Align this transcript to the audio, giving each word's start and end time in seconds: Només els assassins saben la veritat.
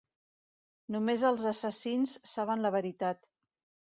Només 0.95 1.25
els 1.29 1.43
assassins 1.49 2.13
saben 2.31 2.65
la 2.67 2.73
veritat. 2.77 3.21